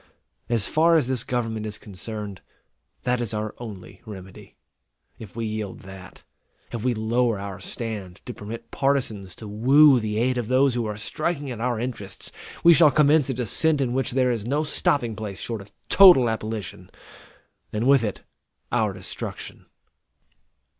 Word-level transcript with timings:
As 0.49 0.65
far 0.65 0.95
as 0.95 1.07
this 1.07 1.23
government 1.23 1.63
is 1.67 1.77
concerned, 1.77 2.41
that 3.03 3.21
is 3.21 3.35
our 3.35 3.53
only 3.59 4.01
remedy. 4.03 4.55
If 5.19 5.35
we 5.35 5.45
yield 5.45 5.81
that, 5.81 6.23
if 6.71 6.83
we 6.83 6.95
lower 6.95 7.37
our 7.37 7.59
stand 7.59 8.19
to 8.25 8.33
permit 8.33 8.71
partisans 8.71 9.35
to 9.35 9.47
woo 9.47 9.99
the 9.99 10.17
aid 10.17 10.39
of 10.39 10.47
those 10.47 10.73
who 10.73 10.87
are 10.87 10.97
striking 10.97 11.51
at 11.51 11.61
our 11.61 11.79
interests, 11.79 12.31
we 12.63 12.73
shall 12.73 12.89
commence 12.89 13.29
a 13.29 13.35
descent 13.35 13.79
in 13.79 13.93
which 13.93 14.13
there 14.13 14.31
is 14.31 14.43
no 14.47 14.63
stopping 14.63 15.15
place 15.15 15.39
short 15.39 15.61
of 15.61 15.71
total 15.87 16.31
abolition, 16.31 16.89
and 17.71 17.85
with 17.85 18.03
it 18.03 18.23
our 18.71 18.93
destruction. 18.93 19.67